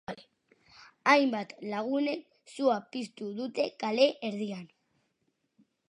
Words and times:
Hainbat 1.11 1.53
lagunek 1.73 2.23
sua 2.55 2.79
piztu 2.97 3.31
dute 3.41 3.71
kale 3.85 4.09
erdian. 4.31 4.69